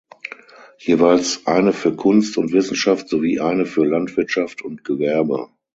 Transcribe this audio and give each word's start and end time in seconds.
Jeweils 0.79 1.45
eine 1.45 1.73
für 1.73 1.95
Kunst 1.95 2.35
und 2.39 2.53
Wissenschaft 2.53 3.07
sowie 3.07 3.39
eine 3.39 3.67
für 3.67 3.85
Landwirtschaft 3.85 4.63
und 4.63 4.83
Gewerbe. 4.83 5.49